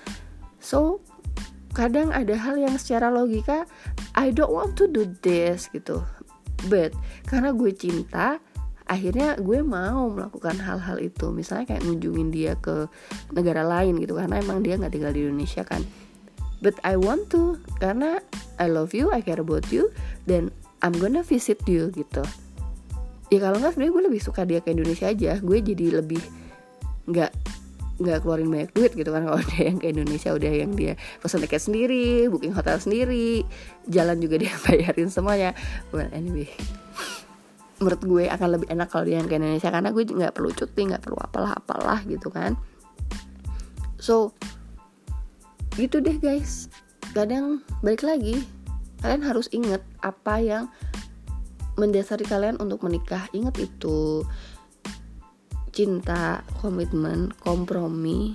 [0.58, 1.04] So
[1.70, 3.62] kadang ada hal yang secara logika
[4.18, 6.02] I don't want to do this gitu.
[6.66, 6.92] But
[7.30, 8.42] karena gue cinta
[8.90, 11.30] akhirnya gue mau melakukan hal-hal itu.
[11.30, 12.90] Misalnya kayak ngunjungin dia ke
[13.30, 15.86] negara lain gitu karena emang dia nggak tinggal di Indonesia kan.
[16.60, 18.20] But I want to karena
[18.60, 19.88] I love you I care about you
[20.28, 20.52] dan
[20.84, 22.26] I'm gonna visit you gitu.
[23.30, 25.38] Ya kalau nggak sebenarnya gue lebih suka dia ke Indonesia aja.
[25.38, 26.20] Gue jadi lebih
[27.10, 27.32] nggak
[28.00, 29.22] nggak keluarin banyak duit gitu kan.
[29.28, 33.44] Kalau dia yang ke Indonesia udah yang dia pesan tiket sendiri booking hotel sendiri
[33.86, 35.52] jalan juga dia bayarin semuanya.
[35.92, 36.48] Well anyway.
[37.80, 40.80] Menurut gue akan lebih enak kalau dia yang ke Indonesia karena gue nggak perlu cuti
[40.84, 42.56] nggak perlu apalah apalah gitu kan.
[44.00, 44.36] So
[45.76, 46.68] gitu deh guys.
[47.16, 48.44] Kadang balik lagi
[49.00, 50.68] kalian harus inget apa yang
[51.80, 53.24] mendasari kalian untuk menikah.
[53.32, 54.28] Inget itu
[55.70, 58.34] cinta, komitmen, kompromi.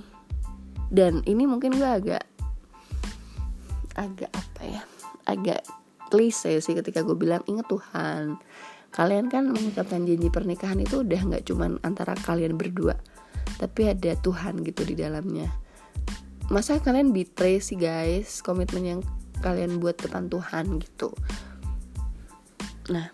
[0.88, 2.24] Dan ini mungkin gue agak
[3.96, 4.82] agak apa ya
[5.24, 5.64] agak
[6.12, 8.38] klise sih ketika gue bilang inget Tuhan.
[8.94, 12.96] Kalian kan mengucapkan janji pernikahan itu udah nggak cuman antara kalian berdua
[13.56, 15.48] tapi ada Tuhan gitu di dalamnya.
[16.52, 19.00] Masa kalian betray sih guys komitmen yang
[19.42, 21.10] kalian buat depan Tuhan gitu?
[22.92, 23.10] Nah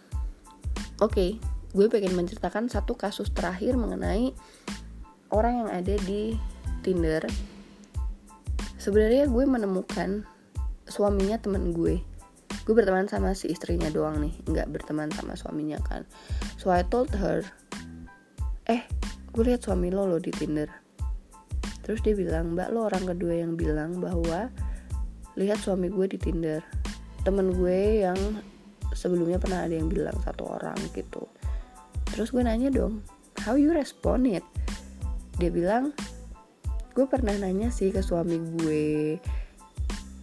[1.00, 1.14] oke.
[1.14, 1.30] okay,
[1.72, 4.36] gue pengen menceritakan satu kasus terakhir mengenai
[5.32, 6.36] orang yang ada di
[6.84, 7.24] Tinder.
[8.76, 10.28] Sebenarnya gue menemukan
[10.84, 12.04] suaminya temen gue.
[12.68, 16.04] Gue berteman sama si istrinya doang nih nggak berteman sama suaminya kan.
[16.60, 17.40] So I told her
[18.68, 18.84] eh
[19.32, 20.68] gue lihat suami lo lo di Tinder.
[21.82, 24.52] Terus dia bilang mbak lo orang kedua yang bilang bahwa
[25.40, 26.60] lihat suami gue di Tinder.
[27.24, 28.18] Temen gue yang
[28.92, 31.24] sebelumnya pernah ada yang bilang satu orang gitu
[32.12, 33.00] terus gue nanya dong
[33.42, 34.44] how you respond it?
[35.40, 35.96] Dia bilang
[36.92, 39.16] gue pernah nanya sih ke suami gue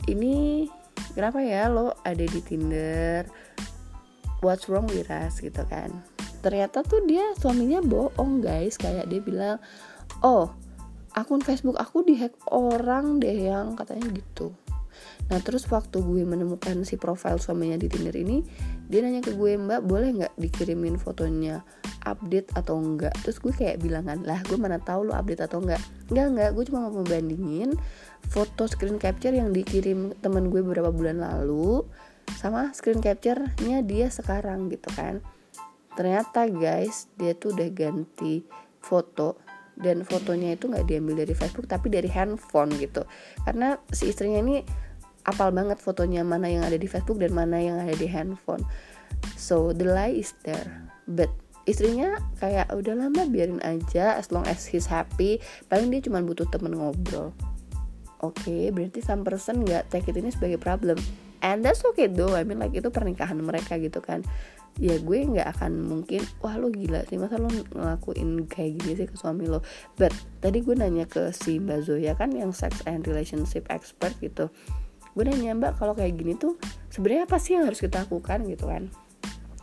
[0.07, 0.65] ini
[1.17, 3.25] kenapa ya lo ada di Tinder?
[4.39, 5.91] What's wrong with us gitu kan.
[6.39, 8.79] Ternyata tuh dia suaminya bohong guys.
[8.79, 9.57] Kayak dia bilang
[10.23, 10.55] oh
[11.17, 14.55] akun Facebook aku dihack orang deh yang katanya gitu
[15.29, 18.41] Nah terus waktu gue menemukan si profil suaminya di Tinder ini
[18.89, 21.61] Dia nanya ke gue mbak boleh nggak dikirimin fotonya
[22.03, 25.61] update atau enggak Terus gue kayak bilang kan lah gue mana tahu lo update atau
[25.61, 27.77] enggak Enggak enggak gue cuma mau membandingin
[28.25, 31.85] foto screen capture yang dikirim temen gue beberapa bulan lalu
[32.37, 35.17] Sama screen capture-nya dia sekarang gitu kan.
[35.97, 38.45] Ternyata guys dia tuh udah ganti
[38.79, 39.41] foto
[39.79, 43.03] dan fotonya itu nggak diambil dari Facebook tapi dari handphone gitu.
[43.43, 44.61] Karena si istrinya ini
[45.27, 48.63] apal banget fotonya mana yang ada di Facebook dan mana yang ada di handphone.
[49.35, 50.87] So the lie is there.
[51.09, 51.33] But
[51.67, 55.43] istrinya kayak udah lama biarin aja as long as he's happy.
[55.67, 57.35] Paling dia cuma butuh temen ngobrol.
[58.19, 60.99] Oke okay, berarti some person nggak take it ini sebagai problem.
[61.39, 64.27] And that's okay though I mean like itu pernikahan mereka gitu kan.
[64.75, 69.07] Ya gue nggak akan mungkin wah lo gila sih masa lo ngelakuin kayak gini sih
[69.07, 69.63] ke suami lo?
[69.95, 70.11] But
[70.43, 74.51] tadi gue nanya ke si Mbak Zoya kan yang sex and relationship expert gitu
[75.19, 76.55] gue nanya mbak kalau kayak gini tuh
[76.87, 78.39] sebenarnya apa sih yang harus kita lakukan?
[78.47, 78.87] Gitu kan.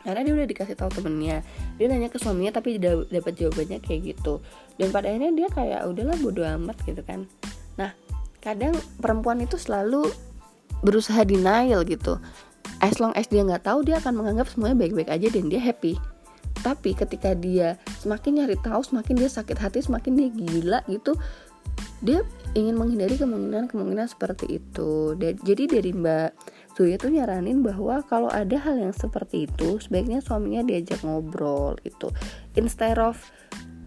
[0.05, 1.41] Karena dia udah dikasih tahu temennya.
[1.81, 4.45] Dia nanya ke suaminya tapi dapat jawabannya kayak gitu.
[4.77, 7.25] Dan pada akhirnya dia kayak udahlah bodo amat gitu kan.
[7.81, 7.97] Nah
[8.45, 10.05] kadang perempuan itu selalu
[10.85, 12.21] berusaha denial gitu.
[12.85, 15.97] As long as dia nggak tahu dia akan menganggap semuanya baik-baik aja dan dia happy.
[16.61, 21.17] Tapi ketika dia semakin nyari tahu semakin dia sakit hati semakin dia gila gitu
[22.05, 22.21] dia
[22.57, 25.13] ingin menghindari kemungkinan-kemungkinan seperti itu.
[25.21, 26.31] Jadi dari Mbak
[26.73, 32.09] Zoya tuh nyaranin bahwa kalau ada hal yang seperti itu, sebaiknya suaminya diajak ngobrol gitu.
[32.57, 33.21] Instead of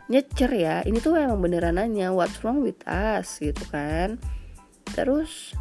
[0.05, 4.21] nyecer ya, ini tuh emang beneran nanya what's wrong with us gitu kan.
[4.93, 5.58] Terus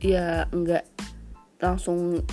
[0.00, 0.84] ya nggak
[1.60, 2.24] langsung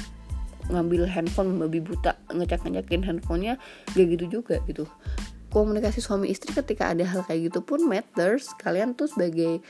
[0.68, 3.56] ngambil handphone babi buta ngecek ngecekin handphonenya
[3.96, 4.84] gak gitu juga gitu
[5.58, 8.54] komunikasi suami istri ketika ada hal kayak gitu pun matters.
[8.62, 9.66] Kalian tuh sebagai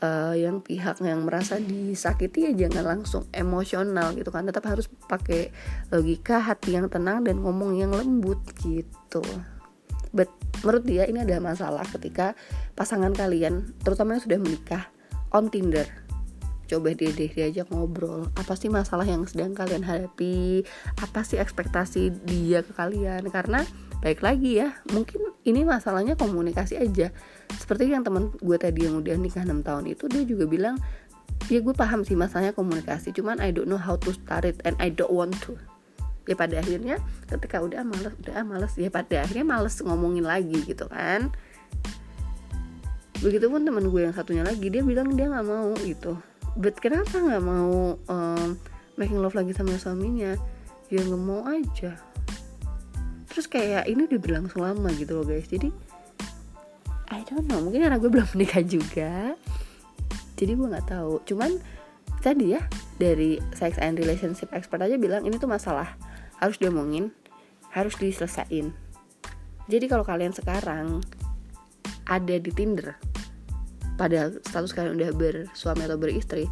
[0.00, 4.48] uh, yang pihak yang merasa disakiti ya jangan langsung emosional gitu kan.
[4.48, 5.52] Tetap harus pakai
[5.92, 9.22] logika hati yang tenang dan ngomong yang lembut gitu.
[10.16, 10.32] But
[10.64, 12.32] menurut dia ini ada masalah ketika
[12.72, 14.88] pasangan kalian terutama yang sudah menikah
[15.36, 15.84] on Tinder.
[16.68, 20.64] Coba dia deh diajak ngobrol apa sih masalah yang sedang kalian hadapi?
[21.00, 23.24] Apa sih ekspektasi dia ke kalian?
[23.32, 23.64] Karena
[23.98, 27.10] baik lagi ya mungkin ini masalahnya komunikasi aja.
[27.50, 30.76] Seperti yang teman gue tadi yang udah nikah 6 tahun itu dia juga bilang
[31.50, 34.78] ya gue paham sih masalahnya komunikasi cuman I don't know how to start it and
[34.78, 35.58] I don't want to.
[36.28, 40.86] Ya pada akhirnya ketika udah males udah males ya pada akhirnya males ngomongin lagi gitu
[40.86, 41.32] kan.
[43.18, 46.14] Begitupun teman gue yang satunya lagi dia bilang dia nggak mau gitu.
[46.54, 48.48] But kenapa nggak mau um,
[48.94, 50.38] making love lagi sama suaminya?
[50.92, 52.07] Ya nggak mau aja
[53.38, 55.46] terus kayak ini udah berlangsung lama gitu loh guys.
[55.46, 55.70] Jadi
[57.14, 57.62] I don't know.
[57.62, 59.38] Mungkin karena gue belum menikah juga.
[60.34, 61.22] Jadi gue nggak tahu.
[61.22, 61.54] Cuman
[62.18, 62.62] tadi ya
[62.98, 65.94] dari sex and relationship expert aja bilang ini tuh masalah
[66.42, 67.14] harus diomongin
[67.70, 68.74] harus diselesain
[69.70, 70.98] jadi kalau kalian sekarang
[72.10, 72.98] ada di Tinder
[73.94, 76.50] pada status kalian udah bersuami atau beristri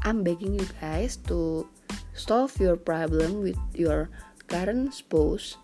[0.00, 1.68] I'm begging you guys to
[2.16, 4.08] solve your problem with your
[4.50, 5.54] current spouse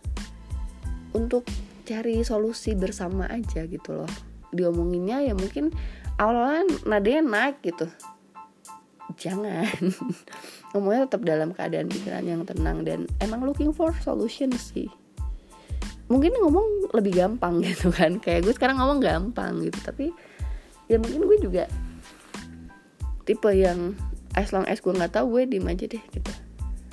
[1.10, 1.42] untuk
[1.82, 4.10] cari solusi bersama aja gitu loh.
[4.54, 5.74] Diomonginnya ya mungkin
[6.16, 7.90] awalnya nadanya naik gitu.
[9.18, 9.66] Jangan.
[10.72, 14.86] Ngomongnya tetap dalam keadaan pikiran yang tenang dan emang looking for solution sih.
[16.06, 18.22] Mungkin ngomong lebih gampang gitu kan.
[18.22, 19.78] Kayak gue sekarang ngomong gampang gitu.
[19.82, 20.14] Tapi
[20.86, 21.64] ya mungkin gue juga
[23.26, 23.98] tipe yang
[24.38, 26.32] as long as gue nggak tahu gue diem aja deh gitu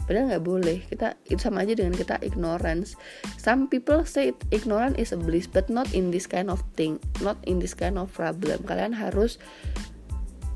[0.05, 0.77] padahal nggak boleh.
[0.87, 2.95] Kita itu sama aja dengan kita ignorance.
[3.39, 7.39] Some people say ignorance is a bliss but not in this kind of thing not
[7.47, 8.63] in this kind of problem.
[8.63, 9.39] Kalian harus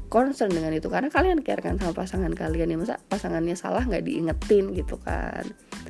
[0.08, 2.78] concern dengan itu karena kalian care kan sama pasangan kalian ya.
[2.80, 5.44] Masa pasangannya salah nggak diingetin gitu kan?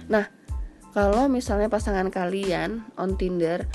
[0.09, 0.25] Nah
[0.97, 3.69] kalau misalnya pasangan kalian on Tinder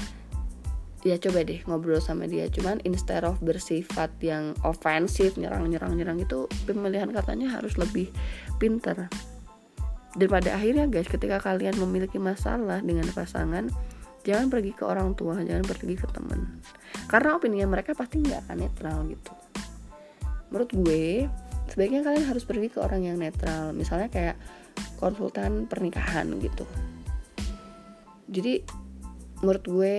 [1.02, 2.46] ya coba deh ngobrol sama dia.
[2.46, 8.10] Cuman instead of bersifat yang ofensif nyerang nyerang nyerang itu pemilihan katanya harus lebih
[8.58, 9.10] pinter
[10.12, 13.72] dan pada akhirnya guys ketika kalian memiliki masalah dengan pasangan
[14.22, 16.60] jangan pergi ke orang tua jangan pergi ke teman.
[17.08, 19.32] Karena opini mereka pasti nggak akan netral gitu.
[20.52, 21.04] Menurut gue
[21.72, 23.72] sebaiknya kalian harus pergi ke orang yang netral.
[23.72, 24.36] Misalnya kayak
[25.00, 26.68] konsultan pernikahan gitu.
[28.28, 28.62] Jadi
[29.42, 29.96] menurut gue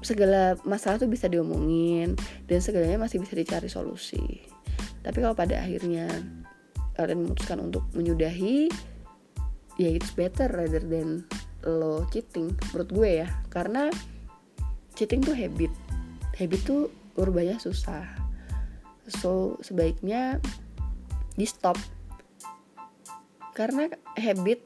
[0.00, 2.16] segala masalah tuh bisa diomongin
[2.48, 4.42] dan segalanya masih bisa dicari solusi.
[5.00, 6.08] Tapi kalau pada akhirnya
[7.00, 8.68] kalian memutuskan untuk menyudahi
[9.80, 11.24] ya it's better rather than
[11.64, 13.28] lo cheating menurut gue ya.
[13.48, 13.88] Karena
[14.96, 15.72] cheating tuh habit.
[16.36, 18.04] Habit tuh urubahnya susah.
[19.08, 20.40] So sebaiknya
[21.36, 21.76] di stop.
[23.56, 24.64] Karena habit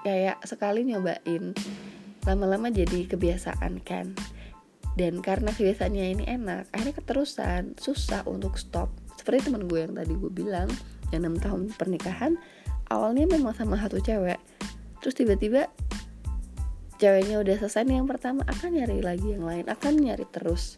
[0.00, 1.52] kayak sekali nyobain
[2.24, 4.12] lama-lama jadi kebiasaan kan.
[4.96, 8.92] Dan karena kebiasaannya ini enak akhirnya keterusan susah untuk stop.
[9.16, 10.68] Seperti teman gue yang tadi gue bilang
[11.10, 12.38] yang 6 tahun pernikahan
[12.90, 14.38] awalnya memang sama satu cewek.
[15.00, 15.70] Terus tiba-tiba
[17.00, 20.76] ceweknya udah selesai nih yang pertama akan nyari lagi yang lain akan nyari terus.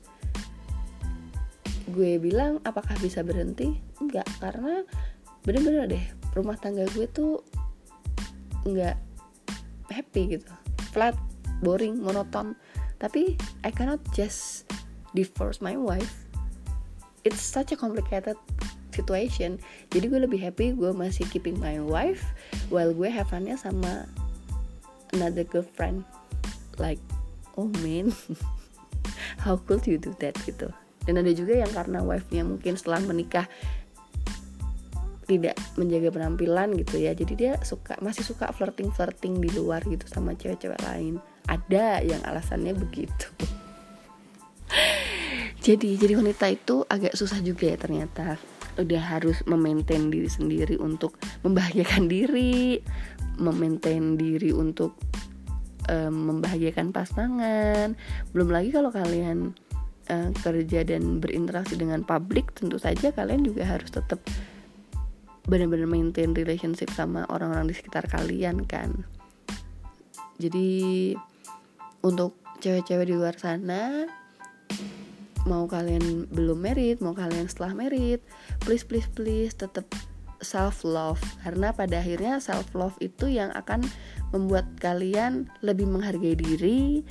[1.91, 3.75] Gue bilang apakah bisa berhenti?
[3.99, 4.87] Enggak karena
[5.43, 6.05] bener-bener deh
[6.39, 7.43] rumah tangga gue tuh
[8.63, 8.95] enggak
[9.91, 10.53] happy gitu.
[10.95, 11.19] Flat
[11.61, 12.55] boring monoton.
[13.03, 13.35] Tapi
[13.67, 14.71] I cannot just
[15.11, 16.31] divorce my wife.
[17.27, 18.39] It's such a complicated
[18.93, 19.57] situation.
[19.91, 22.23] Jadi gue lebih happy gue masih keeping my wife
[22.69, 24.07] while gue have funnya sama
[25.17, 26.05] another girlfriend.
[26.77, 27.01] Like
[27.57, 28.13] oh man
[29.45, 30.71] how could you do that gitu?
[31.03, 33.51] Dan ada juga yang karena wife-nya mungkin setelah menikah
[35.27, 37.17] tidak menjaga penampilan gitu ya.
[37.17, 41.19] Jadi dia suka masih suka flirting flirting di luar gitu sama cewek-cewek lain.
[41.51, 43.27] Ada yang alasannya begitu.
[45.63, 48.35] Jadi jadi wanita itu agak susah juga ya ternyata
[48.81, 52.81] udah harus memaintain diri sendiri untuk membahagiakan diri
[53.41, 54.97] memaintain diri untuk
[55.89, 57.97] um, membahagiakan pasangan.
[58.37, 59.57] Belum lagi kalau kalian
[60.13, 64.21] uh, kerja dan berinteraksi dengan publik tentu saja kalian juga harus tetap
[65.43, 69.05] benar-benar maintain relationship sama orang-orang di sekitar kalian kan?
[70.39, 71.13] Jadi
[72.03, 74.07] untuk cewek-cewek di luar sana
[75.47, 78.23] mau kalian belum merit mau kalian setelah merit
[78.63, 79.87] please please please tetap
[80.43, 83.87] self love karena pada akhirnya self love itu yang akan
[84.35, 87.07] membuat kalian lebih menghargai diri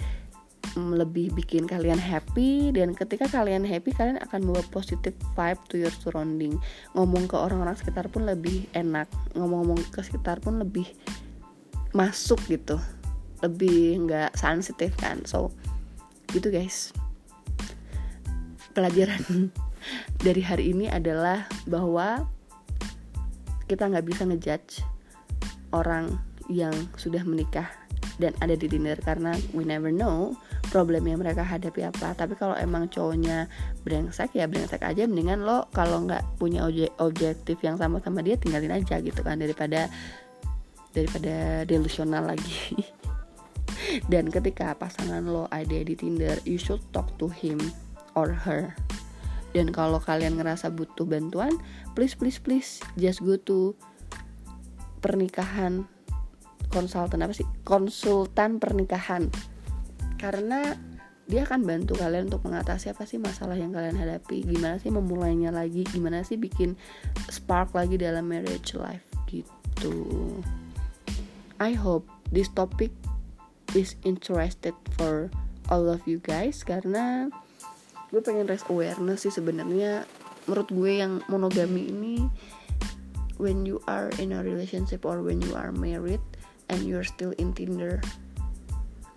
[0.78, 5.92] lebih bikin kalian happy dan ketika kalian happy kalian akan membawa positive vibe to your
[5.92, 6.56] surrounding.
[6.96, 10.88] Ngomong ke orang-orang sekitar pun lebih enak ngomong-ngomong ke sekitar pun lebih
[11.92, 12.80] masuk gitu
[13.44, 15.28] lebih nggak sensitif kan.
[15.28, 15.52] So
[16.32, 16.96] gitu guys
[18.72, 19.52] pelajaran
[20.26, 22.28] dari hari ini adalah bahwa
[23.68, 24.84] kita nggak bisa ngejudge
[25.72, 26.20] orang
[26.52, 27.72] yang sudah menikah
[28.20, 30.36] dan ada di dinner karena we never know
[30.70, 32.14] problem yang mereka hadapi apa.
[32.14, 33.50] Tapi kalau emang cowoknya
[33.82, 35.10] brengsek ya brengsek aja.
[35.10, 36.68] Mendingan lo kalau nggak punya
[37.02, 39.90] objektif yang sama sama dia tinggalin aja gitu kan daripada
[40.94, 42.78] daripada delusional lagi.
[44.12, 47.58] Dan ketika pasangan lo ada di Tinder you should talk to him
[48.16, 48.76] or her.
[49.52, 51.52] Dan kalau kalian ngerasa butuh bantuan
[51.92, 53.76] please please please just go to
[55.04, 55.84] pernikahan
[56.72, 57.46] konsultan apa sih?
[57.68, 59.28] Konsultan pernikahan.
[60.16, 60.72] Karena
[61.28, 64.48] dia akan bantu kalian untuk mengatasi apa sih masalah yang kalian hadapi.
[64.48, 65.84] Gimana sih memulainya lagi?
[65.88, 66.80] Gimana sih bikin
[67.28, 69.04] spark lagi dalam marriage life?
[69.28, 69.96] Gitu.
[71.62, 72.90] I hope this topic
[73.78, 75.32] is interested for
[75.72, 77.32] all of you guys karena
[78.12, 80.04] gue pengen raise awareness sih sebenarnya.
[80.46, 82.16] Menurut gue yang monogami ini
[83.40, 86.22] when you are in a relationship or when you are married
[86.70, 88.04] and you're still in Tinder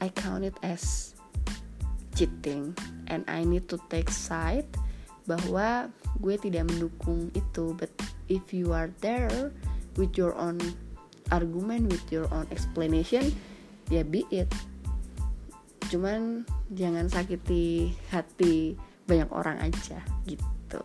[0.03, 1.15] I count it as
[2.15, 2.77] cheating.
[3.09, 4.69] And I need to take side
[5.25, 5.89] bahwa
[6.21, 7.73] gue tidak mendukung itu.
[7.75, 7.91] But
[8.29, 9.53] if you are there
[9.97, 10.61] with your own
[11.33, 13.33] argument with your own explanation
[13.89, 14.51] ya be it
[15.95, 16.43] cuman
[16.75, 18.75] jangan sakiti hati
[19.07, 20.83] banyak orang aja gitu.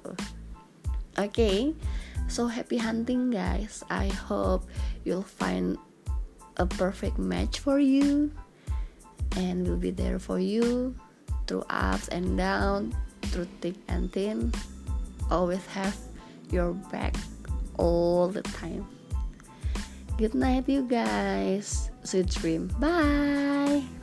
[1.17, 1.57] Oke okay.
[2.29, 3.81] so happy hunting guys.
[3.89, 4.69] I hope
[5.01, 5.81] you'll find
[6.61, 8.29] a perfect match for you
[9.33, 10.93] and will be there for you
[11.49, 12.93] through ups and downs
[13.33, 14.53] through thick and thin.
[15.33, 15.97] Always have
[16.53, 17.17] your back
[17.81, 18.85] all the time.
[20.21, 21.89] Good night you guys.
[22.05, 22.69] Sweet dream.
[22.77, 23.98] Bye